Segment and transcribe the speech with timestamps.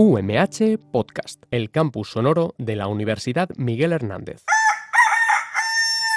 [0.00, 4.44] UMH Podcast, el campus sonoro de la Universidad Miguel Hernández.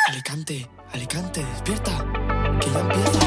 [0.07, 2.05] Alicante, Alicante, despierta,
[2.61, 3.19] que ya empieza.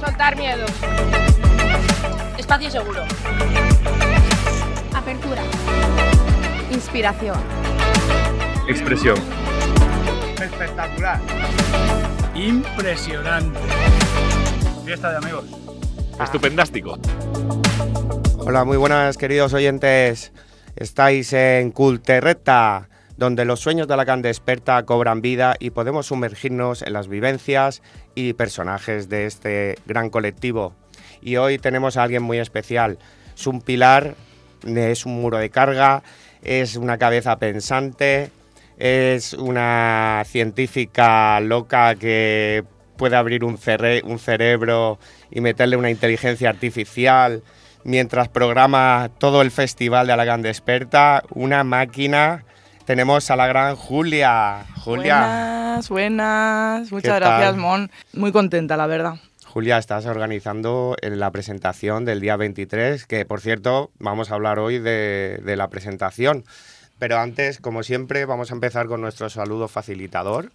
[0.00, 0.66] Soltar miedo.
[2.36, 3.04] Espacio seguro.
[4.92, 5.44] Apertura.
[6.72, 7.38] Inspiración.
[8.66, 9.18] Expresión.
[10.42, 11.20] Espectacular.
[12.34, 13.60] Impresionante.
[14.84, 15.44] Fiesta de amigos.
[16.20, 16.98] Estupendástico.
[18.38, 20.32] Hola, muy buenas queridos oyentes.
[20.74, 26.82] Estáis en Culterreta, donde los sueños de la Can Desperta cobran vida y podemos sumergirnos
[26.82, 27.82] en las vivencias
[28.16, 30.74] y personajes de este gran colectivo.
[31.20, 32.98] Y hoy tenemos a alguien muy especial.
[33.36, 34.16] Es un pilar,
[34.66, 36.02] es un muro de carga,
[36.42, 38.32] es una cabeza pensante,
[38.78, 42.64] es una científica loca que
[42.96, 44.98] puede abrir un, cere- un cerebro
[45.30, 47.42] y meterle una inteligencia artificial
[47.84, 51.22] mientras programa todo el festival de Alagán Desperta.
[51.30, 52.44] Una máquina.
[52.84, 54.64] Tenemos a la gran Julia.
[54.84, 55.18] Julia.
[55.18, 56.92] Buenas, buenas.
[56.92, 57.56] Muchas ¿Qué gracias, tal?
[57.60, 57.90] Mon.
[58.12, 59.14] Muy contenta, la verdad.
[59.46, 64.58] Julia, estás organizando en la presentación del día 23, que por cierto vamos a hablar
[64.58, 66.44] hoy de, de la presentación.
[66.98, 70.52] Pero antes, como siempre, vamos a empezar con nuestro saludo facilitador,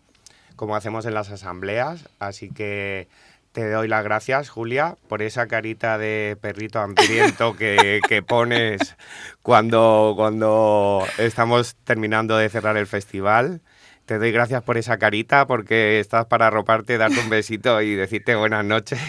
[0.57, 2.09] como hacemos en las asambleas.
[2.19, 3.07] Así que
[3.53, 8.97] te doy las gracias, Julia, por esa carita de perrito hambriento que, que pones
[9.41, 13.61] cuando, cuando estamos terminando de cerrar el festival.
[14.05, 18.35] Te doy gracias por esa carita porque estás para arroparte, darte un besito y decirte
[18.35, 18.99] buenas noches.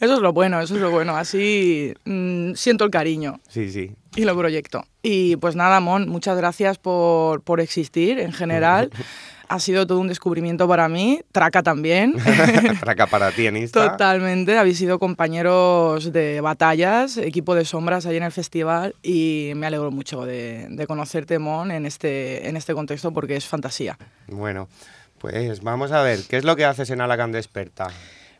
[0.00, 1.16] Eso es lo bueno, eso es lo bueno.
[1.16, 3.94] Así mm, siento el cariño Sí, sí.
[4.16, 4.84] Y lo proyecto.
[5.02, 8.90] Y pues nada, Mon, muchas gracias por, por existir en general.
[9.48, 11.22] ha sido todo un descubrimiento para mí.
[11.32, 12.14] Traca también.
[12.80, 13.92] Traca para ti en Insta.
[13.92, 19.66] Totalmente, habéis sido compañeros de batallas, equipo de sombras ahí en el festival y me
[19.66, 23.98] alegro mucho de, de conocerte, Mon, en este, en este contexto porque es fantasía.
[24.28, 24.68] Bueno,
[25.18, 27.88] pues vamos a ver, ¿qué es lo que haces en Alacant Desperta?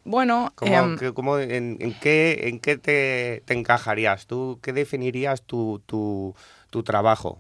[0.04, 4.26] Bueno, ¿Cómo, em, cómo- en, en qué, en qué te, te encajarías?
[4.26, 6.34] ¿Tú qué definirías tu, tu,
[6.70, 7.38] tu trabajo?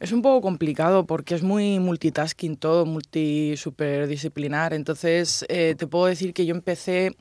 [0.00, 4.72] Es un poco complicado porque es muy multitasking todo, multi superdisciplinar.
[4.74, 7.16] Entonces, eh, te puedo decir que yo empecé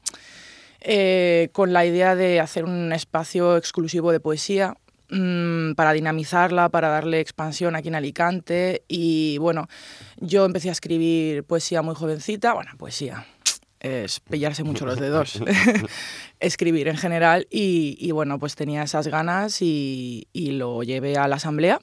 [0.81, 4.75] eh, con la idea de hacer un espacio exclusivo de poesía
[5.09, 8.84] mm, para dinamizarla, para darle expansión aquí en Alicante.
[8.88, 9.68] Y bueno,
[10.18, 13.25] yo empecé a escribir poesía muy jovencita, bueno, poesía.
[13.83, 15.39] Es pillarse mucho los dedos,
[16.39, 21.27] escribir en general y, y bueno, pues tenía esas ganas y, y lo llevé a
[21.27, 21.79] la asamblea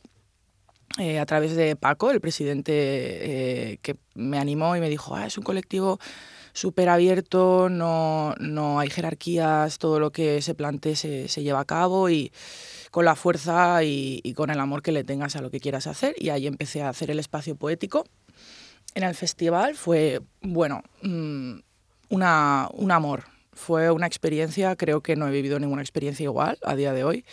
[0.98, 5.26] eh, a través de Paco, el presidente eh, que me animó y me dijo, ah,
[5.26, 6.00] es un colectivo
[6.52, 11.64] súper abierto, no, no hay jerarquías, todo lo que se plantee se, se lleva a
[11.64, 12.32] cabo y
[12.90, 15.86] con la fuerza y, y con el amor que le tengas a lo que quieras
[15.86, 16.16] hacer.
[16.18, 18.04] Y ahí empecé a hacer el espacio poético.
[18.96, 21.60] En el festival fue, bueno, mm,
[22.10, 23.24] una, un amor.
[23.52, 27.24] Fue una experiencia, creo que no he vivido ninguna experiencia igual a día de hoy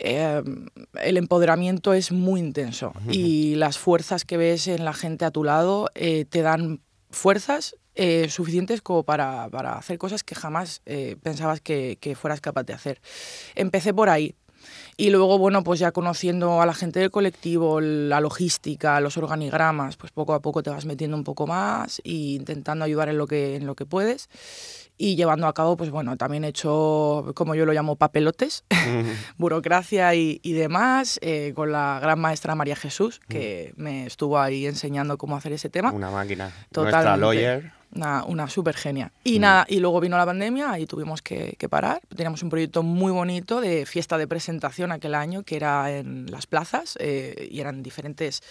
[0.00, 0.42] eh,
[1.02, 5.44] el empoderamiento es muy intenso y las fuerzas que ves en la gente a tu
[5.44, 11.16] lado eh, te dan fuerzas eh, suficientes como para, para hacer cosas que jamás eh,
[11.22, 13.00] pensabas que, que fueras capaz de hacer.
[13.54, 14.34] Empecé por ahí.
[15.00, 19.96] Y luego, bueno, pues ya conociendo a la gente del colectivo, la logística, los organigramas,
[19.96, 23.26] pues poco a poco te vas metiendo un poco más e intentando ayudar en lo
[23.26, 24.28] que, en lo que puedes
[24.98, 28.64] y llevando a cabo, pues bueno, también he hecho, como yo lo llamo, papelotes,
[29.38, 34.66] burocracia y, y demás, eh, con la gran maestra María Jesús, que me estuvo ahí
[34.66, 35.92] enseñando cómo hacer ese tema.
[35.92, 36.52] Una máquina.
[36.76, 37.20] Nuestra Totalmente.
[37.20, 37.79] lawyer.
[37.92, 39.12] Una, una súper genia.
[39.24, 42.00] Y nada, y luego vino la pandemia y tuvimos que, que parar.
[42.08, 46.46] Teníamos un proyecto muy bonito de fiesta de presentación aquel año, que era en las
[46.46, 48.42] plazas, eh, y eran diferentes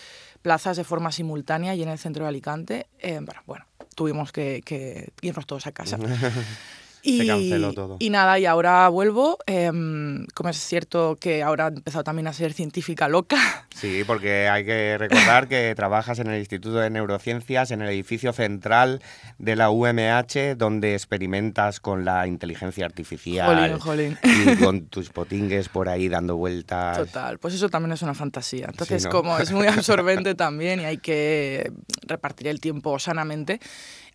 [0.41, 2.88] plazas de forma simultánea y en el centro de Alicante.
[2.99, 5.97] Eh, bueno, bueno, tuvimos que, que irnos todos a casa.
[7.01, 7.97] Y, canceló todo.
[7.99, 9.37] y nada, y ahora vuelvo.
[9.46, 13.37] em, como es cierto que ahora he empezado también a ser científica loca.
[13.79, 18.34] Sí, porque hay que recordar que trabajas en el Instituto de Neurociencias, en el edificio
[18.34, 19.01] central
[19.37, 23.79] de la UMH, donde experimentas con la inteligencia artificial.
[23.79, 24.17] Jolín, jolín.
[24.23, 26.97] Y con tus potingues por ahí dando vueltas.
[26.97, 28.66] Total, pues eso también es una fantasía.
[28.67, 29.11] Entonces, ¿no?
[29.11, 31.72] como es muy absorbente también y hay que
[32.05, 33.61] repartir el tiempo sanamente,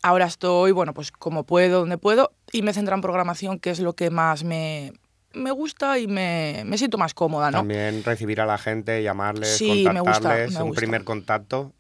[0.04, 3.80] ahora estoy, bueno, pues como puedo, donde puedo, y me centro en programación, que es
[3.80, 4.92] lo que más me,
[5.32, 7.58] me gusta y me, me siento más cómoda, ¿no?
[7.58, 10.80] También recibir a la gente, llamarles, Sí, me gusta, contactarles, me un gusta.
[10.80, 11.72] primer contacto,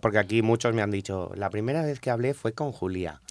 [0.00, 3.20] porque aquí muchos me han dicho, la primera vez que hablé fue con Julia.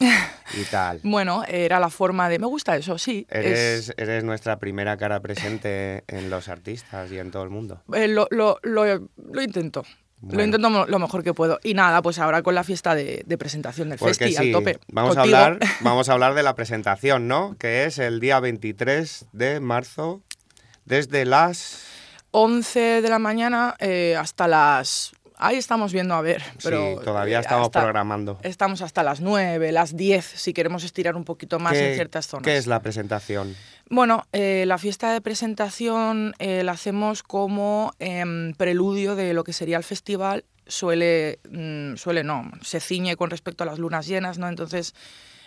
[0.54, 1.00] y tal.
[1.02, 2.38] Bueno, era la forma de...
[2.38, 3.26] Me gusta eso, sí.
[3.30, 7.82] es- Eres, eres nuestra primera cara presente en los artistas y en todo el mundo.
[7.94, 9.84] eh, lo, lo, lo, lo intento.
[10.30, 11.60] Lo intento lo mejor que puedo.
[11.64, 14.52] Y nada, pues ahora con la fiesta de, de presentación del Porque festi sí, al
[14.52, 14.80] tope.
[14.92, 15.36] vamos Contigo.
[15.38, 17.56] a hablar, vamos a hablar de la presentación, ¿no?
[17.58, 20.22] Que es el día 23 de marzo,
[20.86, 21.84] desde las
[22.32, 25.12] 11 de la mañana eh, hasta las...
[25.44, 26.44] Ahí estamos viendo, a ver.
[26.64, 28.38] Pero, sí, todavía eh, estamos hasta- programando.
[28.44, 32.28] Estamos hasta las 9, las 10, si queremos estirar un poquito más ¿Qué- en ciertas
[32.28, 32.44] zonas.
[32.46, 33.56] ¿Qué es la presentación?
[33.92, 39.52] Bueno, eh, la fiesta de presentación eh, la hacemos como em, preludio de lo que
[39.52, 40.46] sería el festival.
[40.66, 44.48] Suele, mm, suele no, se ciñe con respecto a las lunas llenas, ¿no?
[44.48, 44.96] Entonces,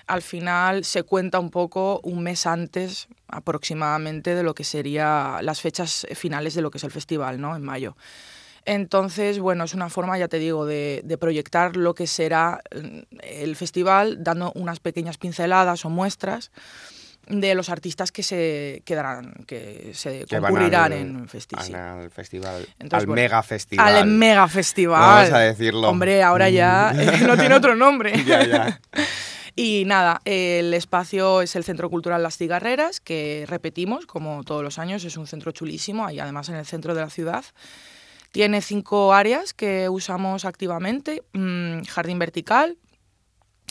[0.06, 5.62] al final se cuenta un poco un mes antes aproximadamente de lo que sería las
[5.62, 7.56] fechas finales de lo que es el festival, ¿no?
[7.56, 7.97] En mayo.
[8.67, 13.17] Entonces, bueno, es una forma, ya te digo, de, de proyectar lo que será mm,
[13.23, 16.50] el festival, dando unas pequeñas pinceladas o muestras
[17.26, 22.67] de los artistas que se quedarán, que se Que concurrirán al- en festi- al, festival,
[22.79, 23.97] Entonces, al bueno, mega festival.
[23.97, 25.00] Al mega festival.
[25.00, 25.88] Vamos a decirlo.
[25.88, 28.12] Hombre, ahora ya eh, no tiene otro nombre.
[28.26, 28.81] Ya, ya.
[29.56, 34.81] Y nada, el espacio es el Centro Cultural Las Cigarreras, que repetimos, como todos los
[34.81, 37.44] años, es un centro chulísimo, ahí además en el centro de la ciudad.
[38.32, 42.79] Tiene cinco áreas que usamos activamente, mm, jardín vertical,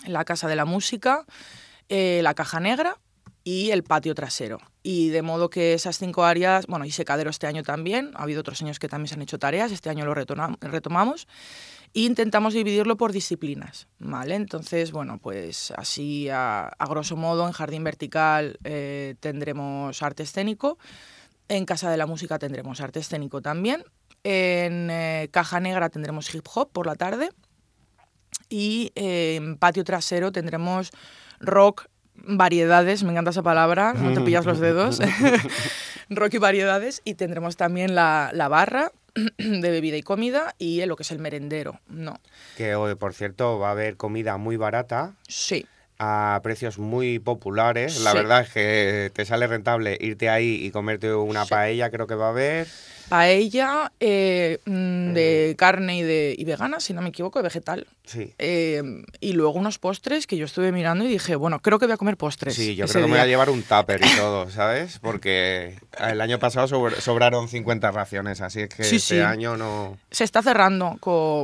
[0.07, 1.25] la casa de la música,
[1.89, 2.97] eh, la caja negra
[3.43, 4.59] y el patio trasero.
[4.83, 8.41] Y de modo que esas cinco áreas, bueno, y secadero este año también, ha habido
[8.41, 11.27] otros años que también se han hecho tareas, este año lo retomamos,
[11.93, 14.35] e intentamos dividirlo por disciplinas, ¿vale?
[14.35, 20.77] Entonces, bueno, pues así a, grosso modo en jardín vertical eh, tendremos arte escénico,
[21.49, 23.83] en Casa de la Música tendremos arte escénico también,
[24.23, 27.29] en eh, Caja Negra tendremos hip hop por la tarde
[28.49, 30.91] y en patio trasero tendremos
[31.39, 31.87] rock,
[32.23, 34.99] variedades, me encanta esa palabra, no te pillas los dedos,
[36.09, 38.91] rock y variedades, y tendremos también la, la barra
[39.37, 42.19] de bebida y comida y lo que es el merendero, no,
[42.57, 45.67] Que hoy, por cierto, va a haber comida muy barata sí,
[45.99, 48.01] a precios muy populares.
[48.01, 48.17] La Sí.
[48.17, 51.51] verdad es que te sale rentable irte ahí y comerte una Sí.
[51.51, 52.67] paella, creo que va a haber.
[53.09, 57.87] Paella eh, mm, de carne y, de, y vegana, si no me equivoco, de vegetal.
[58.05, 58.33] Sí.
[58.37, 58.81] Eh,
[59.21, 61.97] y luego unos postres que yo estuve mirando y dije, bueno, creo que voy a
[61.97, 62.55] comer postres.
[62.55, 64.99] Sí, yo creo que me voy a llevar un tupper y todo, ¿sabes?
[64.99, 69.21] Porque el año pasado sobr- sobraron 50 raciones, así es que Sí, este sí.
[69.21, 69.97] año no...
[70.11, 70.97] Se está cerrando,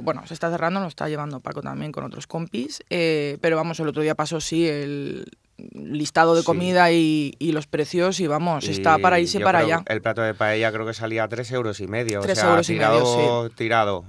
[0.03, 3.79] bueno, se está cerrando, lo está llevando Paco también con otros compis, eh, pero vamos,
[3.79, 5.25] el otro día pasó sí el
[5.73, 6.45] listado de Sí.
[6.45, 9.83] comida y, y los precios y vamos, está para irse para allá.
[9.87, 12.21] El plato de paella creo que salía a 3 euros y medio.
[12.21, 14.05] Tres o sea, euros y medio, tirado, tirado.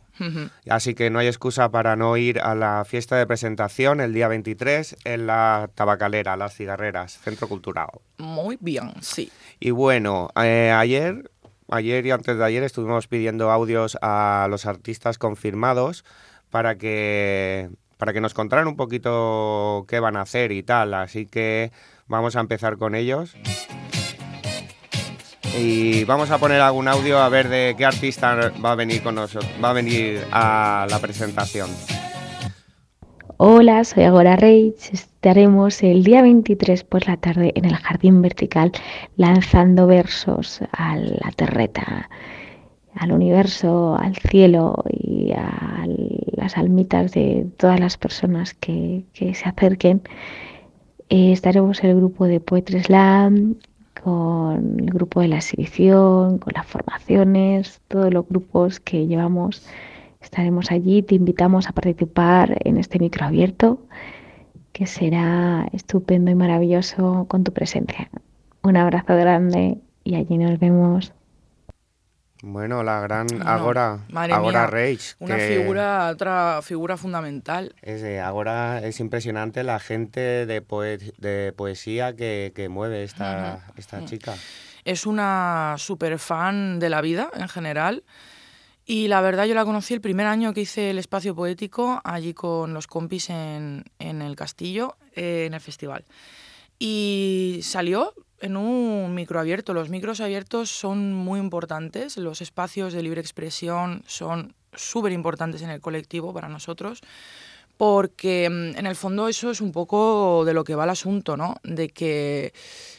[0.68, 4.28] Así que no hay excusa para no ir a la fiesta de presentación el día
[4.28, 7.88] 23 en la Tabacalera, Las Cigarreras, Centro Cultural.
[8.18, 9.32] Muy bien, sí.
[9.60, 11.30] Y bueno, eh, ayer,
[11.70, 16.04] ayer y antes de ayer estuvimos pidiendo audios a los artistas confirmados
[16.50, 17.70] para que,
[18.00, 20.94] para que nos contaran un poquito qué van a hacer y tal.
[20.94, 21.70] Así que
[22.08, 23.36] vamos a empezar con ellos.
[25.56, 29.16] Y vamos a poner algún audio a ver de qué artista va a venir con
[29.16, 31.68] nosotros, va a venir a la presentación.
[33.36, 34.92] Hola, soy Agora Reich.
[34.92, 38.72] Estaremos el día 23 por la tarde en el Jardín Vertical
[39.16, 42.08] lanzando versos a la terreta,
[42.94, 45.86] al universo, al cielo y a
[46.32, 50.02] las almitas de todas las personas que, se acerquen.
[51.08, 53.56] Eh, estaremos el grupo de Poetry Slam,
[54.02, 59.66] con el grupo de la exhibición, con las formaciones, todos los grupos que llevamos
[60.20, 63.80] Estaremos allí, te invitamos a participar en este micro abierto,
[64.72, 68.10] que será estupendo y maravilloso con tu presencia.
[68.62, 71.14] Un abrazo grande y allí nos vemos.
[72.42, 75.14] Bueno, la gran No, Agora, madre Agora mía, Rage.
[75.18, 77.74] Una que figura, otra figura fundamental.
[77.82, 83.66] Es, eh, Agora es impresionante la gente de, poe- de poesía que, que mueve esta,
[83.76, 84.34] esta chica.
[84.84, 88.04] Es una super fan de la vida en general.
[88.86, 92.32] Y la verdad yo la conocí el primer año que hice el espacio poético allí
[92.34, 96.04] con los compis en, en el castillo, eh, en el festival.
[96.80, 99.74] Y salió en un micro abierto.
[99.74, 105.70] Los micros abiertos son muy importantes, los espacios de libre expresión son súper importantes en
[105.70, 107.00] el colectivo para nosotros,
[107.76, 111.36] porque mm, en el fondo eso es un poco de lo que va el asunto,
[111.36, 111.56] ¿no?
[111.62, 112.54] De que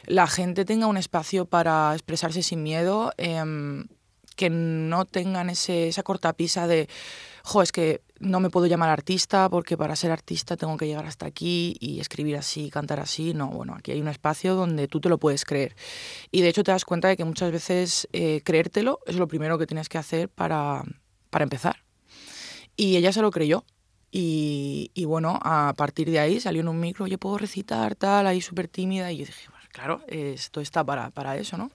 [0.06, 3.12] la gente tenga un espacio para expresarse sin miedo.
[3.18, 3.88] em,
[4.36, 6.88] que no tengan ese, esa cortapisa de
[7.44, 11.06] jo, es que no me puedo llamar artista porque para ser artista tengo que llegar
[11.06, 13.34] hasta aquí y escribir así, cantar así.
[13.34, 15.76] No, bueno, aquí hay un espacio donde tú te lo puedes creer.
[16.32, 19.58] Y de hecho te das cuenta de que muchas veces eh, creértelo es lo primero
[19.58, 20.84] que tienes que hacer para,
[21.30, 21.84] para empezar.
[22.76, 23.66] Y ella se lo creyó.
[24.14, 28.28] Y, y, bueno, a partir de ahí salió en un micro, yo puedo recitar, tal,
[28.28, 29.10] ahí súper tímida.
[29.12, 31.72] Y yo dije, pues claro, esto está para, para eso, ¿no?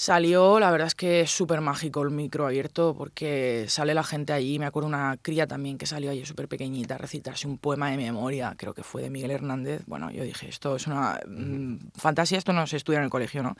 [0.00, 4.32] Salió, la verdad es que es súper mágico el micro abierto porque sale la gente
[4.32, 4.56] allí.
[4.60, 7.96] Me acuerdo una cría también que salió allí súper pequeñita a recitarse un poema de
[7.96, 9.82] memoria, creo que fue de Miguel Hernández.
[9.86, 13.42] Bueno, yo dije, esto es una mmm, fantasía, esto no se estudia en el colegio,
[13.42, 13.56] ¿no?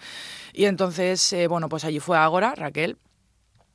[0.53, 2.99] Y entonces, eh, bueno, pues allí fue Ágora, Raquel,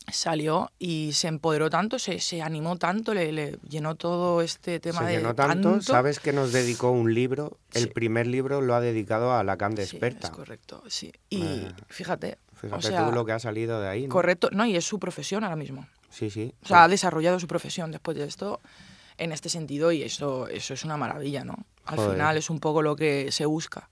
[0.10, 5.00] salió y se empoderó tanto, se, se animó tanto, le, le, llenó todo este tema
[5.00, 8.80] se de llenó tanto, sabes que nos dedicó un libro, el primer libro lo ha
[8.80, 10.28] dedicado a Lacan de Sí, experta.
[10.28, 11.12] es correcto, sí.
[11.30, 14.14] Y fíjate, Fíjate o sea, tú lo que ha salido de ahí, ¿no?
[14.14, 15.86] correcto, no, y es su profesión ahora mismo.
[16.10, 16.54] Sí, sí.
[16.64, 18.62] O sea, ha desarrollado su profesión después de esto
[19.18, 21.58] en este sentido y eso, eso es una maravilla, ¿no?
[21.86, 22.12] Al Joder.
[22.14, 23.90] final es un poco lo que se busca.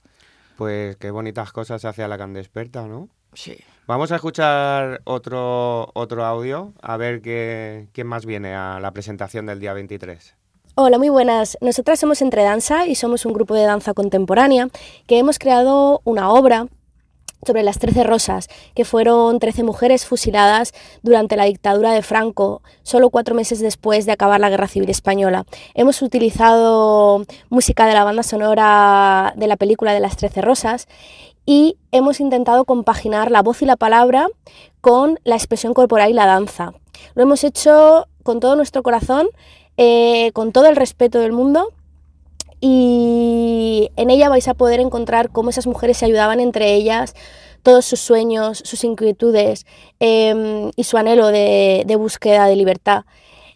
[0.55, 3.09] Pues qué bonitas cosas hace Lacan de experta, ¿no?
[3.33, 3.57] Sí.
[3.87, 9.47] Vamos a escuchar otro, otro audio, a ver qué, quién más viene a la presentación
[9.47, 10.35] del día 23.
[10.75, 11.57] Hola, muy buenas.
[11.59, 14.69] Nosotras somos Entre Danza y somos un grupo de danza contemporánea
[15.07, 16.67] que hemos creado una obra
[17.45, 23.09] sobre las Trece Rosas, que fueron 13 mujeres fusiladas durante la dictadura de Franco, solo
[23.09, 25.45] cuatro meses después de acabar la Guerra Civil Española.
[25.73, 30.87] Hemos utilizado música de la banda sonora de la película de las Trece Rosas
[31.45, 34.27] y hemos intentado compaginar la voz y la palabra
[34.79, 36.73] con la expresión corporal y la danza.
[37.15, 39.27] Lo hemos hecho con todo nuestro corazón,
[39.77, 41.73] eh, con todo el respeto del mundo
[42.61, 47.15] y en ella vais a poder encontrar cómo esas mujeres se ayudaban entre ellas,
[47.63, 49.65] todos sus sueños, sus inquietudes
[49.99, 53.03] eh, y su anhelo de, de búsqueda de libertad.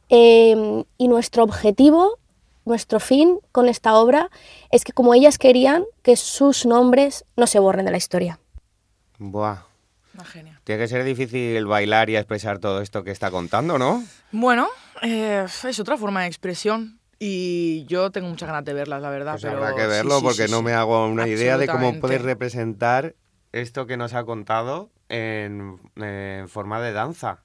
[0.10, 2.20] Eh, y nuestro objetivo,
[2.66, 4.30] nuestro fin con esta obra
[4.72, 8.40] es que como ellas querían que sus nombres no se borren de la historia.
[9.20, 9.66] Buah.
[10.14, 10.62] Una genia.
[10.64, 14.04] Tiene que ser difícil bailar y expresar todo esto que está contando, ¿no?
[14.32, 14.68] Bueno,
[15.02, 19.34] eh, es otra forma de expresión y yo tengo muchas ganas de verlas, la verdad.
[19.34, 22.00] Pues pero habrá que verlo sí, porque sí, no me hago una idea de cómo
[22.00, 23.16] puedes representar
[23.52, 27.40] esto que nos ha contado en, en forma de danza.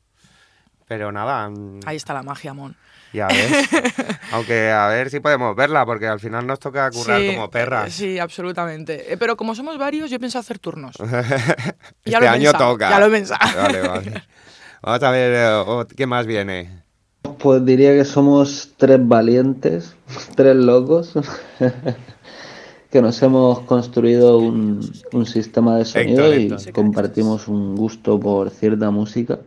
[0.88, 2.76] Pero nada, mm, Ahí está la magia, Mon.
[3.12, 3.68] ya ves.
[4.32, 7.92] Aunque a ver si podemos verla porque al final nos toca currar como perras.
[7.92, 9.12] Sí, absolutamente.
[9.12, 10.96] Eh, Pero como somos varios, yo pienso hacer turnos.
[11.00, 11.74] este
[12.10, 12.90] Ya lo año pensado, toca.
[12.90, 13.62] ya lo he pensado.
[13.62, 14.22] Vale, vale.
[14.82, 16.82] Vamos a ver eh, qué más viene.
[17.22, 19.94] Pues diría que somos tres valientes,
[20.36, 21.12] tres locos,
[22.90, 24.80] que nos hemos construido un,
[25.12, 29.38] un sistema de sonido y compartimos un gusto por cierta música.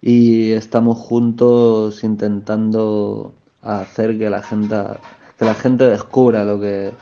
[0.00, 4.76] Y estamos juntos intentando hacer que la gente,
[5.38, 6.92] que la gente descubra lo que,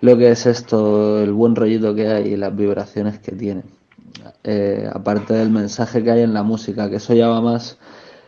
[0.00, 3.62] lo que es esto, el buen rollito que hay y las vibraciones que tiene.
[4.44, 7.78] Eh, aparte del mensaje que hay en la música, que eso ya va más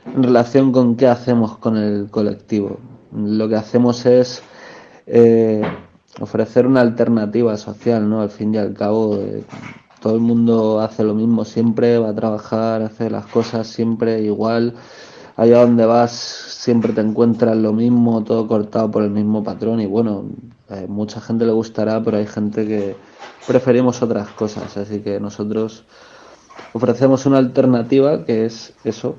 [0.07, 2.79] en relación con qué hacemos con el colectivo.
[3.13, 4.43] Lo que hacemos es
[5.07, 5.63] eh,
[6.21, 8.23] ofrecer una alternativa social, ¿no?
[8.23, 9.45] Al fin y al cabo, eh,
[10.01, 14.75] todo el mundo hace lo mismo siempre, va a trabajar, hace las cosas siempre igual.
[15.37, 19.87] Allá donde vas siempre te encuentras lo mismo, todo cortado por el mismo patrón y
[19.87, 20.27] bueno,
[20.71, 22.97] eh, mucha gente le gustará, pero hay gente que
[23.47, 25.85] preferimos otras cosas, así que nosotros
[26.73, 29.17] ofrecemos una alternativa que es eso,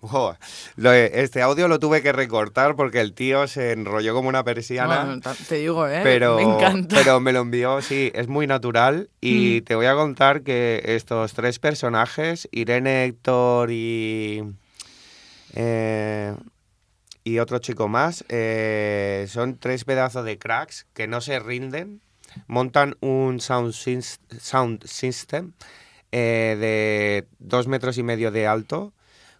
[0.76, 5.04] Este audio lo tuve que recortar porque el tío se enrolló como una persiana.
[5.04, 6.00] Bueno, te digo, ¿eh?
[6.02, 6.96] pero, Me encanta.
[6.96, 9.10] pero me lo envió, sí, es muy natural.
[9.20, 9.64] Y Mm.
[9.64, 14.44] te voy a contar que estos tres personajes, Irene, Héctor y.
[15.54, 16.34] eh,
[17.24, 22.00] y otro chico más, eh, son tres pedazos de cracks que no se rinden.
[22.46, 23.72] Montan un sound
[24.84, 25.52] system
[26.12, 28.92] eh, de dos metros y medio de alto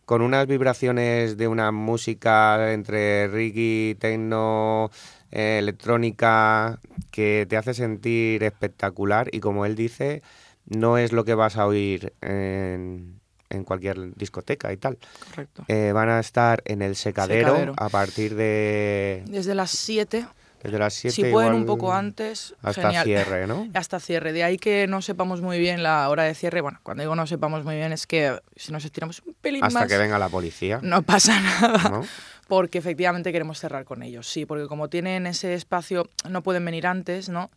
[0.08, 4.90] con unas vibraciones de una música entre reggae, techno,
[5.30, 10.22] eh, electrónica, que te hace sentir espectacular y como él dice,
[10.64, 14.96] no es lo que vas a oír en, en cualquier discoteca y tal.
[15.28, 15.64] Correcto.
[15.68, 17.74] Eh, van a estar en el secadero, Secadero.
[17.76, 20.26] a partir de Desde las 7,
[20.62, 23.04] desde las 7 si pueden un poco antes, hasta genial.
[23.04, 23.68] cierre, ¿no?
[23.74, 24.32] Hasta cierre.
[24.32, 26.60] De ahí que no sepamos muy bien la hora de cierre.
[26.60, 29.80] Bueno, cuando digo no sepamos muy bien es que si nos estiramos un pelín Hasta
[29.80, 30.80] más, que venga la policía.
[30.82, 31.88] no pasa nada.
[31.90, 32.04] ¿no?
[32.48, 36.86] Porque efectivamente queremos cerrar con ellos, sí, porque como tienen ese espacio, no pueden venir
[36.86, 37.50] antes, ¿no?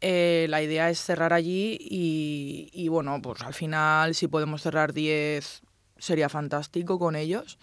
[0.00, 4.92] Eh, la idea es cerrar allí y, y, bueno, pues al final si podemos cerrar
[4.92, 5.62] 10,
[5.98, 7.58] sería fantástico con ellos.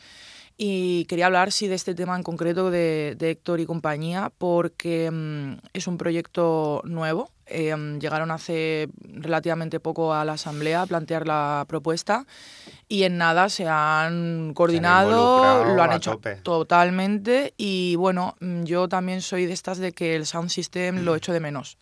[0.63, 5.10] Y quería hablar, sí, de este tema en concreto de, de Héctor y compañía, porque
[5.10, 7.32] mm, es un proyecto nuevo.
[7.48, 12.27] Eh, mm, llegaron hace relativamente poco a la asamblea a plantear la propuesta
[12.88, 16.36] y en nada se han coordinado, involucrado lo han hecho tope.
[16.36, 17.56] totalmente.
[17.58, 21.34] Y bueno, mm, yo también soy de estas de que el sound system lo echo
[21.34, 21.80] de menos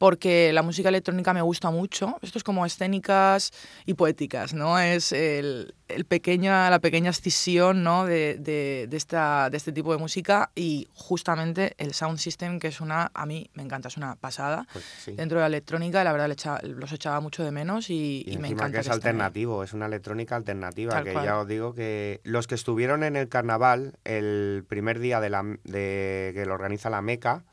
[0.00, 2.16] porque la música electrónica me gusta mucho.
[2.22, 3.50] Esto es como escénicas
[3.84, 4.78] y poéticas, ¿no?
[4.78, 8.06] Es el, el pequeña, la pequeña escisión ¿no?
[8.06, 12.68] de, de, de esta, de este tipo de música y justamente el sound system, que
[12.68, 14.66] es una, a mí me encanta, es una pasada.
[14.72, 15.12] Pues sí.
[15.12, 18.32] Dentro de la electrónica, la verdad, le echa- los echaba mucho de menos y, Y,
[18.32, 18.72] y me encanta.
[18.78, 18.94] que es ahí.
[18.94, 21.24] alternativo, es una electrónica alternativa, Tal que cual.
[21.26, 25.42] ya os digo que los que estuvieron en el carnaval el primer día de, la,
[25.64, 27.44] de que lo organiza la Meca,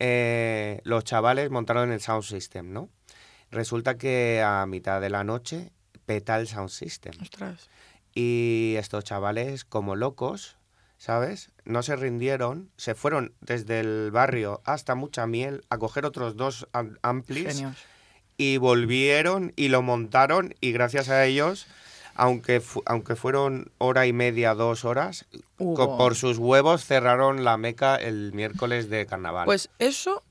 [0.00, 2.88] eh, los chavales montaron el sound system, ¿no?
[3.52, 5.70] Resulta que a mitad de la noche
[6.06, 7.12] peta el sound system.
[7.22, 7.68] Ostras.
[8.14, 10.56] Y estos chavales, como locos,
[10.98, 11.50] ¿sabes?
[11.64, 16.66] No se rindieron, se fueron desde el barrio hasta Mucha Miel a coger otros dos
[16.72, 17.76] am- amplis Genios.
[18.36, 21.66] y volvieron y lo montaron y gracias a ellos,
[22.20, 25.24] aunque, fu- aunque fueron hora y media, dos horas,
[25.56, 29.46] por sus huevos cerraron la meca el miércoles de carnaval.
[29.46, 30.22] Pues eso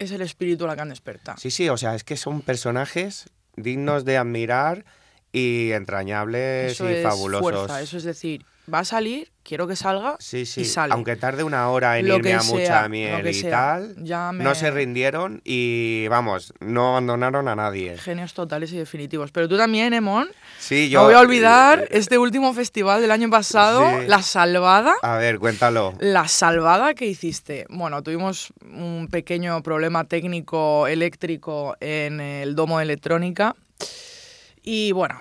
[0.00, 1.36] es el espíritu de la can desperta.
[1.36, 4.84] sí, sí, o sea, es que son personajes dignos de admirar
[5.32, 7.40] y entrañables Eso y es fabulosos.
[7.66, 10.92] fuerza, eso es decir, va a salir, quiero que salga Sí, sí, y sale.
[10.92, 13.50] aunque tarde una hora en Lo irme a sea, mucha miel y sea.
[13.50, 17.96] tal, Ya me- no se rindieron y vamos, no abandonaron a nadie.
[17.98, 19.30] Genios totales y definitivos.
[19.30, 20.28] Pero tú también, Emon.
[20.58, 24.06] Sí, yo no voy a olvidar este último festival del año pasado, Sí.
[24.08, 24.94] La Salvada.
[25.02, 25.94] A ver, cuéntalo.
[26.00, 27.66] La salvada que hiciste.
[27.68, 33.54] Bueno, tuvimos un pequeño problema técnico eléctrico en el domo de electrónica.
[34.62, 35.20] Y bueno,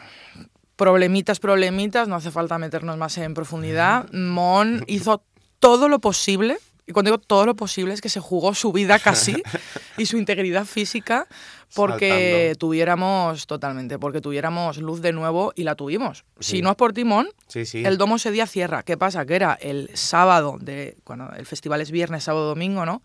[0.76, 4.12] problemitas, problemitas, no hace falta meternos más en profundidad.
[4.12, 5.24] Mon hizo
[5.60, 6.58] todo lo posible.
[6.88, 9.42] Y cuando digo todo lo posible es que se jugó su vida casi
[9.98, 11.26] y su integridad física
[11.74, 12.10] porque
[12.52, 12.60] Saltando.
[12.60, 16.26] tuviéramos totalmente, porque tuviéramos luz de nuevo y la tuvimos.
[16.40, 16.58] Sí.
[16.58, 17.84] Si no es por Timón, Sí, sí.
[17.84, 18.84] el domo ese día cierra.
[18.84, 19.26] ¿Qué pasa?
[19.26, 23.02] Que era el sábado, de cuando el festival es viernes, sábado, domingo, ¿no?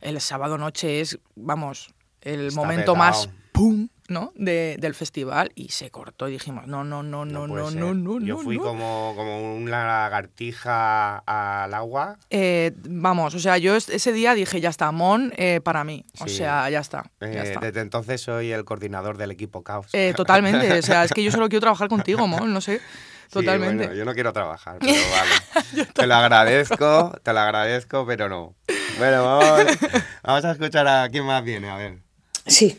[0.00, 2.96] El sábado noche es, vamos, el Está momento petao.
[2.96, 4.32] más pum, ¿no?
[4.34, 7.80] De- del festival y se cortó y dijimos, no, no, no, no, no, ser.
[7.80, 8.62] no, no, Yo no, fui no.
[8.64, 12.18] Como, como una lagartija al agua.
[12.30, 16.04] Eh, vamos, o sea, yo es- ese día dije, ya está, Mon eh, para mí.
[16.20, 16.36] O Sí.
[16.38, 17.60] sea, ya está, ya Eh, está.
[17.60, 19.86] desde entonces soy el coordinador del equipo Caos.
[19.92, 22.80] Eh, totalmente, o sea, es que yo solo quiero trabajar contigo, Mon, no sé.
[23.32, 23.86] Sí, Totalmente.
[23.86, 25.86] bueno, yo no quiero trabajar, pero vale.
[25.94, 28.54] te lo agradezco, te lo agradezco, pero no.
[28.98, 29.64] Bueno, vamos,
[30.22, 32.02] vamos a escuchar a quién más viene, a ver.
[32.46, 32.78] Sí,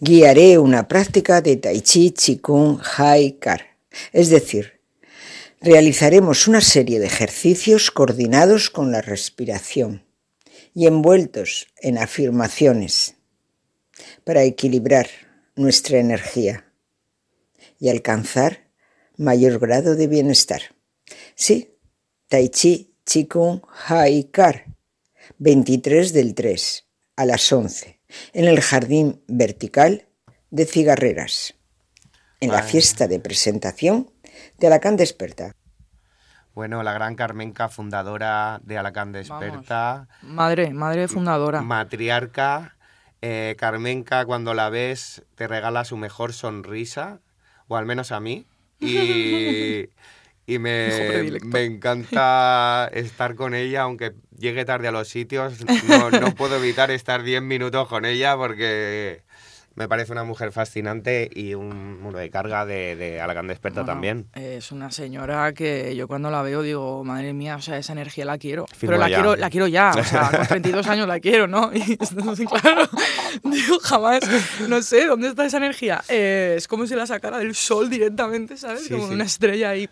[0.00, 3.78] guiaré una práctica de Tai Chi Chikung Hai Kar.
[4.12, 4.80] Es decir,
[5.60, 10.04] realizaremos una serie de ejercicios coordinados con la respiración
[10.74, 13.16] y envueltos en afirmaciones
[14.24, 15.08] para equilibrar
[15.56, 16.72] nuestra energía
[17.80, 18.70] y alcanzar
[19.16, 20.62] mayor grado de bienestar.
[21.34, 21.76] Sí,
[22.28, 24.66] Tai Chi Chikung Hai Kar,
[25.38, 26.84] 23 del 3
[27.16, 27.97] a las 11
[28.32, 30.06] en el jardín vertical
[30.50, 31.54] de Cigarreras,
[32.40, 34.10] en la fiesta de presentación
[34.58, 35.52] de Alacant Desperta.
[36.54, 41.62] Bueno, la gran Carmenca, fundadora de Alacant Desperta, Madre, madre fundadora.
[41.62, 42.76] matriarca.
[43.20, 47.20] eh, Carmenca, cuando la ves, te regala su mejor sonrisa,
[47.66, 48.46] o al menos a mí.
[48.80, 49.88] Y,
[50.46, 55.54] y me, me encanta estar con ella, aunque llegue tarde a los sitios.
[55.88, 59.22] No, no puedo evitar estar 10 minutos con ella porque
[59.78, 63.92] me parece una mujer fascinante y un muro de carga de, de Alacant Desperta Bueno,
[63.92, 64.26] también.
[64.34, 68.24] Es una señora que yo cuando la veo digo, madre mía, o sea, esa energía
[68.24, 68.66] la quiero.
[68.66, 69.16] Firmo Pero la ya.
[69.16, 71.70] quiero, la quiero ya, o sea, con 32 años la quiero, ¿no?
[71.78, 71.96] Y
[72.46, 72.88] claro,
[73.44, 74.20] digo, jamás,
[74.68, 76.02] no sé, ¿dónde está esa energía?
[76.08, 78.84] Eh, es como si la sacara del sol directamente, ¿sabes?
[78.84, 79.14] Sí, como sí.
[79.14, 79.88] una estrella ahí.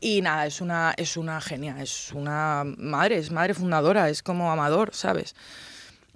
[0.00, 4.50] Y nada, es una, es una genia, es una madre, es madre fundadora, es como
[4.50, 5.34] amador, ¿sabes?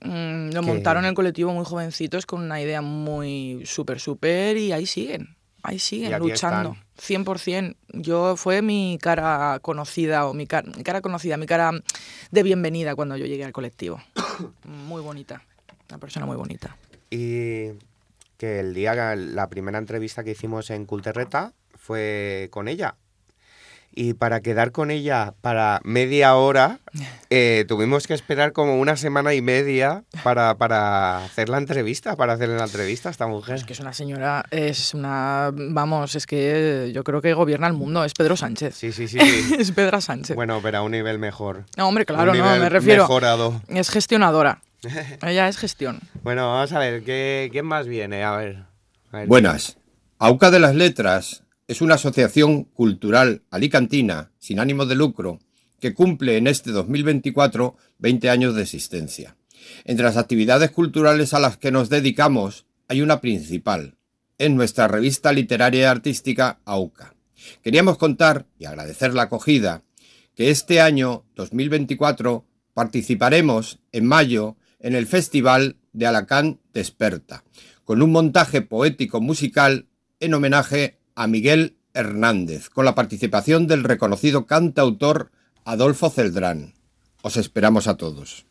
[0.02, 4.56] Mm, lo Que- montaron en el colectivo muy jovencitos con una idea muy súper, súper
[4.56, 6.72] y ahí siguen, ahí siguen luchando.
[6.72, 7.24] están.
[7.24, 7.76] 100%.
[7.92, 11.72] Yo fue mi cara conocida o mi cara, mi cara conocida, mi cara
[12.30, 14.00] de bienvenida cuando yo llegué al colectivo.
[14.64, 15.42] muy bonita,
[15.88, 16.76] una persona muy bonita.
[17.11, 17.70] Y
[18.37, 22.94] que el día, la primera entrevista que hicimos en Culterreta fue con ella.
[23.94, 26.79] Y para quedar con ella para media hora
[27.31, 32.35] eh, tuvimos que esperar como una semana y media para, para hacer la entrevista, para
[32.35, 33.57] hacerle la entrevista a esta mujer.
[33.57, 37.72] Es que es una señora, es una, vamos, es que yo creo que gobierna el
[37.72, 38.74] mundo, es Pedro Sánchez.
[38.77, 39.18] Sí, sí, sí.
[39.18, 39.55] sí.
[39.59, 40.37] es Pedro Sánchez.
[40.37, 41.64] Bueno, pero a un nivel mejor.
[41.77, 43.03] No, hombre, claro, Un no, nivel me refiero.
[43.03, 43.61] Mejorado.
[43.68, 44.62] Es gestionadora.
[45.22, 46.01] Ella es gestión.
[46.22, 48.22] Bueno, vamos a ver, ¿qué, ¿quién más viene?
[48.22, 48.64] A ver.
[49.11, 49.27] a ver.
[49.27, 49.77] Buenas.
[50.18, 55.38] AUCA de las Letras es una asociación cultural alicantina sin ánimo de lucro
[55.81, 59.37] que cumple en este 2024 20 años de existencia.
[59.85, 63.98] Entre las actividades culturales a las que nos dedicamos hay una principal,
[64.38, 67.14] en nuestra revista literaria y artística AUCA.
[67.62, 69.83] Queríamos contar y agradecer la acogida
[70.35, 77.44] que este año 2024 participaremos en mayo en el Festival de Alacant Desperta,
[77.85, 79.87] con un montaje poético musical
[80.20, 85.33] en homenaje a Miguel Hernández, con la participación del reconocido cantautor
[85.64, 86.74] Adolfo Celdrán.
[87.22, 88.46] Os esperamos a todos.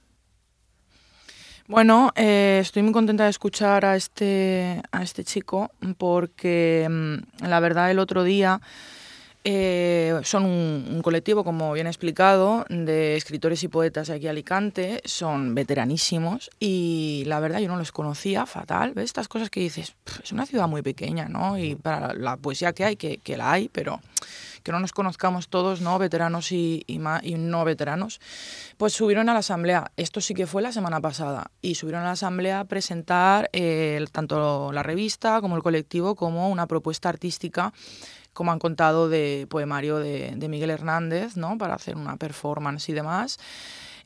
[1.70, 7.62] Bueno, eh, estoy muy contenta de escuchar a este, a este chico porque mm, la
[7.62, 8.60] verdad el otro día
[9.50, 15.02] eh, son un, un colectivo, como bien explicado, de escritores y poetas aquí a Alicante,
[15.06, 19.06] son veteranísimos y la verdad yo no los conocía fatal, ¿ves?
[19.06, 21.58] Estas cosas que dices, "Pf, es una ciudad muy pequeña, ¿no?
[21.58, 24.02] Y para la poesía que hay, que, que la hay, pero
[24.64, 25.98] que no nos conozcamos todos, ¿no?
[25.98, 28.20] Veteranos y, y, y no veteranos,
[28.76, 29.92] pues subieron a la asamblea.
[29.96, 31.52] Esto sí que fue la semana pasada.
[31.62, 36.50] Y subieron a la asamblea a presentar eh, tanto la revista como el colectivo como
[36.50, 37.72] una propuesta artística
[38.38, 41.58] como han contado, de poemario de, de Miguel Hernández, ¿no?
[41.58, 43.40] Para hacer una performance y demás,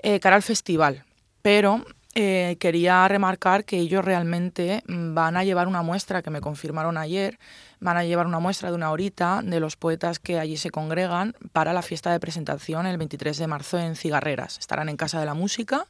[0.01, 1.03] eh, cara al festival.
[1.41, 1.83] Pero
[2.15, 6.97] eh, quería remarcar que ellos realmente mm, van a llevar una muestra que me confirmaron
[6.97, 7.39] ayer,
[7.81, 11.35] van a llevar una muestra de una horita de los poetas que allí se congregan
[11.51, 14.59] para la fiesta de presentación el 23 de marzo en Cigarreras.
[14.59, 15.87] Estarán en Casa de la Música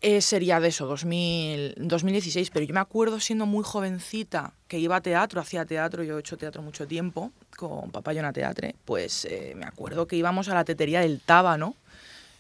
[0.01, 4.95] Eh, sería de eso, 2000, 2016, pero yo me acuerdo siendo muy jovencita que iba
[4.95, 9.25] a teatro, hacía teatro, yo he hecho teatro mucho tiempo con papá Papayona Teatre, pues
[9.25, 11.75] eh, me acuerdo que íbamos a la tetería del Tábano,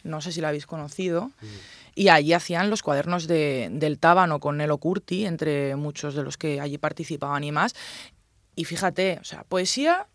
[0.05, 1.31] no sé si la habéis conocido,
[1.95, 6.37] y allí hacían los cuadernos de, del Tábano con Nelo Curti, entre muchos de los
[6.37, 7.75] que allí participaban y más.
[8.55, 10.07] Y fíjate, o sea, poesía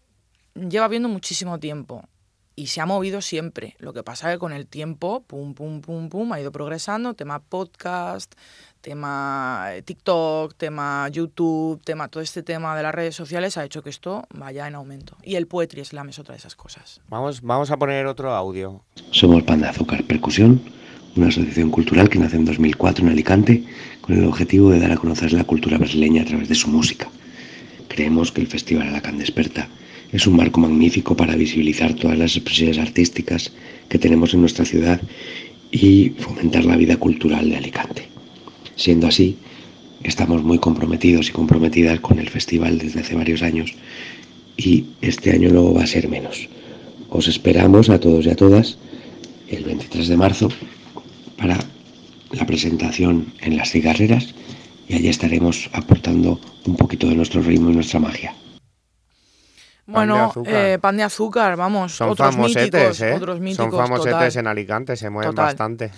[0.54, 2.08] lleva viendo muchísimo tiempo
[2.56, 3.76] y se ha movido siempre.
[3.78, 7.14] Lo que pasa es que con el tiempo, pum, pum, pum, pum, ha ido progresando.
[7.14, 8.34] Tema podcast,
[8.80, 13.82] tema eh, TikTok, tema YouTube, tema todo este tema de las redes sociales ha hecho
[13.82, 15.16] que esto vaya en aumento.
[15.22, 17.00] Y el Poetry Slam es otra de esas cosas.
[17.08, 18.82] Vamos, vamos a poner otro audio.
[19.10, 20.60] Somos Pan de Azúcar Percusión,
[21.16, 23.64] una asociación cultural que nace en 2004 en Alicante
[24.00, 27.08] con el objetivo de dar a conocer la cultura brasileña a través de su música.
[27.88, 29.68] Creemos que el Festival Alacant Desperta
[30.14, 33.50] es un marco magnífico para visibilizar todas las expresiones artísticas
[33.88, 35.00] que tenemos en nuestra ciudad
[35.72, 38.06] y fomentar la vida cultural de Alicante.
[38.76, 39.36] Siendo así,
[40.04, 43.74] estamos muy comprometidos y comprometidas con el festival desde hace varios años
[44.56, 46.48] y este año no va a ser menos.
[47.08, 48.78] Os esperamos a todos y a todas
[49.48, 50.48] el 23 de marzo
[51.36, 51.58] para
[52.30, 54.32] la presentación en las cigarreras
[54.88, 58.32] y allí estaremos aportando un poquito de nuestro ritmo y nuestra magia.
[59.86, 63.12] Bueno, eh, pan de azúcar, vamos, Son otros famosetes, míticos, ¿eh?
[63.14, 64.38] otros míticos, Son famosetes total.
[64.38, 65.44] en Alicante, se mueven Total.
[65.46, 65.90] bastante.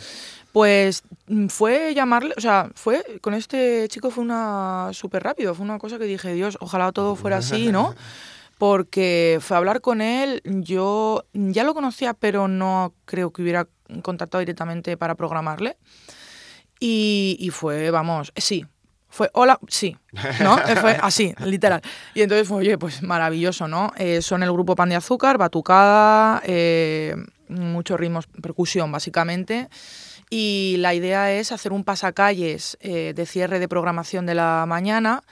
[0.52, 5.64] Pues mm, fue llamarle, o sea, fue con este chico fue una súper rápido, fue
[5.64, 7.94] una cosa que dije, Dios, ojalá todo fuera así, ¿no?
[8.58, 13.68] Porque fue a hablar con él, yo ya lo conocía, pero no creo que hubiera
[14.02, 15.76] contactado directamente para programarle.
[16.80, 18.64] Y, y fue, vamos, sí,
[19.08, 19.96] fue hola, sí,
[20.42, 20.58] ¿no?
[20.80, 21.80] Fue así, literal.
[22.14, 23.92] Y entonces fue, oye, pues maravilloso, ¿no?
[23.96, 27.14] Eh, son el grupo Pan de Azúcar, batucada, eh,
[27.48, 29.68] muchos ritmos, percusión básicamente.
[30.28, 35.22] Y la idea es hacer un pasacalles eh, de cierre de programación de la mañana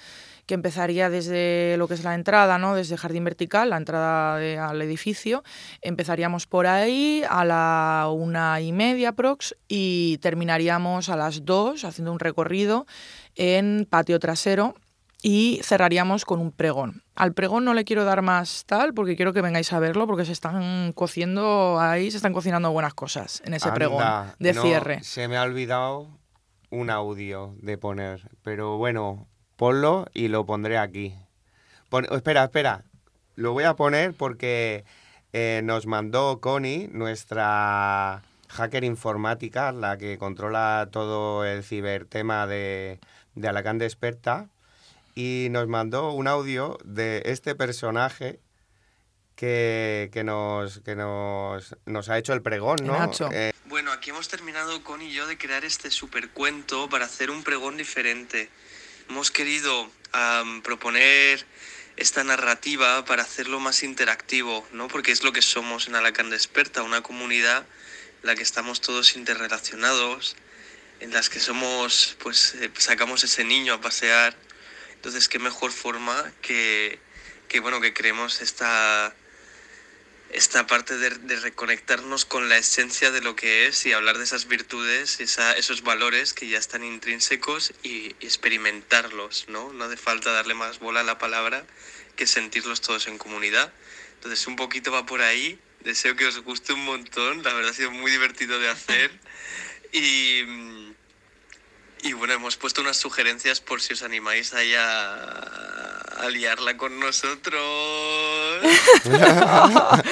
[0.47, 2.75] que empezaría desde lo que es la entrada, ¿no?
[2.75, 5.43] Desde Jardín Vertical, la entrada de- al edificio.
[5.81, 12.13] Empezaríamos por ahí a la una y media prox y terminaríamos a las dos haciendo
[12.13, 12.87] un recorrido
[13.37, 14.75] en patio trasero
[15.23, 17.03] y cerraríamos con un pregón.
[17.15, 20.27] Al pregón no le quiero dar más tal porque quiero que vengáis a verlo porque
[20.27, 24.61] se están cociendo ahí, se están cocinando buenas cosas en ese pregón Anda, de no,
[24.63, 25.03] cierre.
[25.03, 26.09] Se me ha olvidado
[26.69, 31.15] un audio de poner, pero bueno, ponlo y lo pondré aquí.
[31.89, 32.85] Pon- oh, espera, espera,
[33.37, 34.85] lo voy a poner porque
[35.33, 43.01] eh, nos mandó Connie, nuestra hacker informática, la que controla todo el cibertema de,
[43.35, 44.49] de Alacant Desperta,
[45.17, 48.41] y nos mandó un audio de este personaje
[49.37, 52.99] que, que nos, que nos, nos ha hecho el pregón, ¿no?
[52.99, 53.29] Nacho.
[53.33, 57.43] Eh, Bueno, aquí hemos terminado con y yo de crear este supercuento para hacer un
[57.43, 58.49] pregón diferente.
[59.09, 61.45] Hemos querido am, proponer
[61.97, 64.89] esta narrativa para hacerlo más interactivo, ¿no?
[64.89, 67.67] Porque es lo que somos en Alacant Desperta, una comunidad
[68.23, 70.37] en la que estamos todos interrelacionados,
[71.01, 74.37] en las que somos, pues, eh, sacamos ese niño a pasear.
[74.95, 76.99] Entonces, qué mejor forma que,
[77.49, 79.15] que bueno, que creemos esta,
[80.35, 84.25] esta parte de, de reconectarnos con la esencia de lo que es y hablar de
[84.25, 89.73] esas virtudes, esa- esos valores que ya están intrínsecos y, y experimentarlos, ¿no?
[89.73, 91.65] No hace falta darle más bola a la palabra
[92.17, 93.73] que sentirlos todos en comunidad.
[94.15, 97.75] Entonces un poquito va por ahí, deseo que os guste un montón, la verdad ha
[97.75, 99.13] sido muy divertido de hacer
[99.93, 100.41] y,
[102.03, 104.83] y bueno, hemos puesto unas sugerencias por si os animáis ahí a,
[106.25, 107.61] a liarla con nosotros.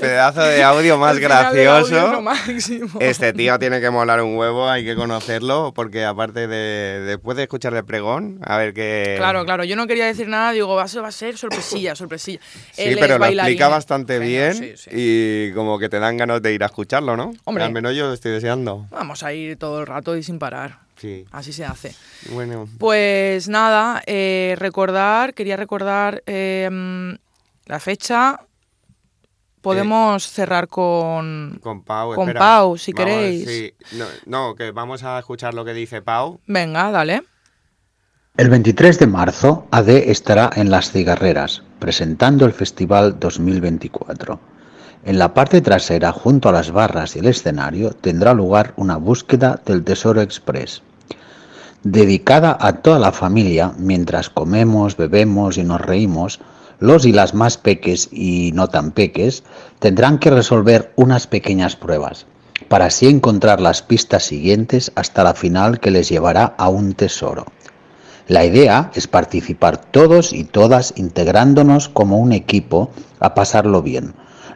[0.00, 2.22] Pedazo de audio más audio gracioso.
[2.98, 7.42] Este tío tiene que molar un huevo, hay que conocerlo, porque aparte de después de
[7.42, 9.14] escuchar el pregón, a ver qué.
[9.18, 11.94] Claro, claro, yo no quería decir nada, digo, va a ser, va a ser sorpresilla,
[11.96, 12.40] sorpresilla.
[12.72, 14.90] Sí, Él pero lo explica bastante bien sí, sí.
[14.92, 17.34] y como que te dan ganas de ir a escucharlo, ¿no?
[17.44, 17.64] Hombre.
[17.64, 18.86] Al menos yo lo estoy deseando.
[18.90, 20.84] Vamos a ir todo el rato y sin parar.
[20.96, 21.24] Sí.
[21.30, 21.94] Así se hace.
[22.30, 22.68] Bueno.
[22.78, 27.16] Pues nada, eh, recordar, quería recordar eh,
[27.66, 28.40] la fecha.
[29.60, 32.38] Podemos cerrar con, Con Pau, con espera.
[32.40, 33.48] Pau, si Vamos, queréis.
[33.48, 33.74] sí.
[33.92, 36.40] No, no, que vamos a escuchar lo que dice Pau.
[36.46, 37.22] Venga, dale.
[38.36, 44.38] El 23 de marzo, AD estará en Las Cigarreras, presentando el Festival 2024.
[45.04, 49.60] En la parte trasera, junto a las barras y el escenario, tendrá lugar una búsqueda
[49.64, 50.82] del Tesoro Express,
[51.82, 56.40] dedicada a toda la familia mientras comemos, bebemos y nos reímos.
[56.80, 59.44] Los y las más peques y no tan peques
[59.78, 62.26] tendrán que resolver unas pequeñas pruebas,
[62.68, 67.46] para así encontrar las pistas siguientes hasta la final que les llevará a un tesoro.
[68.26, 74.14] La idea es participar todos y todas integrándonos como un equipo a pasarlo bien.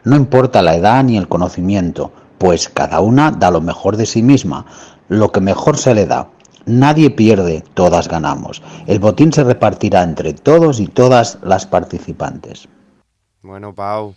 [0.09, 4.23] No importa la edad ni el conocimiento, pues cada una da lo mejor de sí
[4.23, 4.65] misma,
[5.07, 6.29] lo que mejor se le da.
[6.65, 8.63] Nadie pierde, todas ganamos.
[8.87, 12.67] El botín se repartirá entre todos y todas las participantes.
[13.43, 14.15] Bueno, Pau,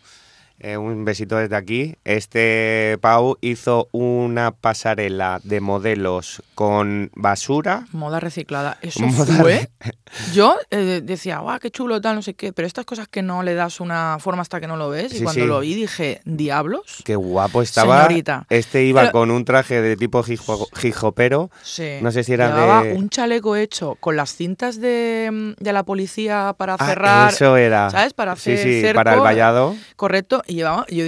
[0.63, 1.97] eh, un besito desde aquí.
[2.05, 7.87] Este Pau hizo una pasarela de modelos con basura.
[7.93, 8.79] Moda reciclada.
[8.81, 9.69] Eso Moda fue.
[10.33, 12.53] Yo eh, decía, guau, qué chulo, tal, no sé qué.
[12.53, 15.13] Pero estas cosas que no le das una forma hasta que no lo ves.
[15.15, 15.47] y cuando sí.
[15.49, 17.03] lo vi dije, diablos.
[17.05, 18.03] Qué guapo estaba.
[18.07, 18.47] Señorita.
[18.49, 21.51] Este iba Pero- con un traje de tipo hijo- hijopero.
[21.63, 21.99] Sí.
[22.03, 22.93] No sé si era Llevaba de.
[22.95, 27.33] un chaleco hecho con las cintas de, mm, de la policía para Ah, cerrar.
[27.33, 27.91] eso era.
[27.91, 28.13] ¿Sabes?
[28.15, 28.99] Para hacer sí, cerco.
[29.01, 29.75] para el vallado.
[29.97, 30.43] Correcto.
[30.53, 31.07] Y llevaba, yo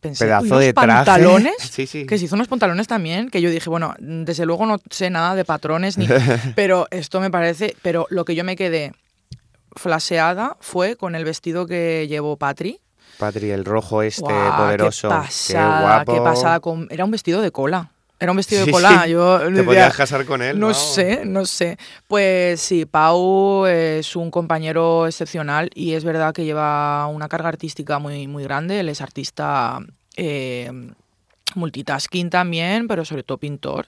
[0.00, 1.54] pensé, Pedazo unos de pantalones.
[1.70, 2.04] Sí, sí.
[2.04, 5.34] Que se hizo unos pantalones también, que yo dije, bueno, desde luego no sé nada
[5.34, 6.06] de patrones, ni,
[6.54, 8.92] pero esto me parece, pero lo que yo me quedé
[9.76, 12.80] flaseada fue con el vestido que llevó Patri.
[13.16, 14.26] Patri, el rojo este
[14.58, 15.08] poderoso.
[15.08, 16.24] Qué pasada, qué qué guapo.
[16.24, 16.60] pasada.
[16.60, 17.92] Con, era un vestido de cola.
[18.22, 19.02] Era un vestido de cola.
[19.04, 19.10] sí.
[19.10, 20.74] Yo Te decía, podías casar con él, No ¿no?
[20.74, 21.76] sé, no sé.
[22.06, 27.98] Pues sí, Pau es un compañero excepcional y es verdad que lleva una carga artística
[27.98, 28.78] muy, muy grande.
[28.80, 29.80] Él es artista
[30.16, 30.70] eh,
[31.56, 33.86] multitasking también, pero sobre todo pintor.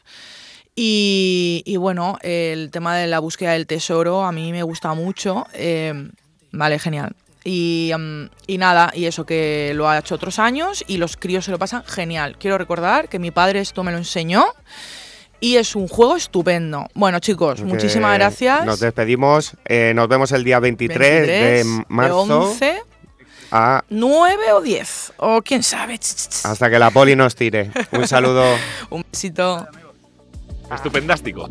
[0.76, 5.46] Y, y bueno, el tema de la búsqueda del tesoro a mí me gusta mucho.
[5.52, 6.10] eh,
[6.50, 7.14] vale, genial.
[7.46, 11.44] Y, mm, y nada, y eso que lo ha hecho otros años y los críos
[11.44, 12.36] se lo pasan genial.
[12.38, 14.46] Quiero recordar que mi padre esto me lo enseñó
[15.40, 16.86] y es un juego estupendo.
[16.94, 18.64] Bueno, chicos, Que muchísimas gracias.
[18.64, 19.52] Nos despedimos.
[19.66, 22.22] Eh, nos vemos el día 23, 23 de marzo.
[22.50, 22.82] 11,
[23.50, 26.00] a- 9 o 10, o quién sabe.
[26.44, 27.70] hasta que la poli nos tire.
[27.92, 28.42] Un saludo.
[28.90, 29.66] Un besito.
[30.72, 31.50] Estupendástico.